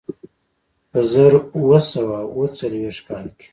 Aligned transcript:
په 0.89 0.99
زر 1.11 1.33
اووه 1.55 1.79
سوه 1.91 2.17
اوه 2.29 2.45
څلوېښت 2.57 3.01
کال 3.07 3.27
کې. 3.37 3.47